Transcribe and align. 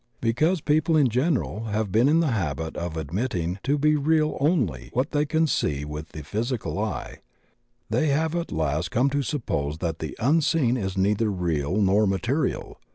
Because 0.19 0.61
people 0.61 0.97
in 0.97 1.09
general 1.09 1.65
have 1.65 1.91
been 1.91 2.09
in 2.09 2.21
the 2.21 2.31
habit 2.31 2.75
of 2.75 2.97
admitting 2.97 3.59
to 3.61 3.77
be 3.77 3.93
re^ 3.93 4.35
only 4.41 4.89
what 4.93 5.11
they 5.11 5.27
can 5.27 5.45
see 5.45 5.85
with 5.85 6.09
the 6.09 6.23
physical 6.23 6.79
eye, 6.79 7.19
they 7.87 8.07
have 8.07 8.33
at 8.35 8.51
last 8.51 8.89
come 8.89 9.11
to 9.11 9.21
suppose 9.21 9.77
that 9.77 9.99
the 9.99 10.17
unseen 10.19 10.75
is 10.75 10.97
neither 10.97 11.29
real 11.29 11.77
nor 11.77 12.07
material. 12.07 12.79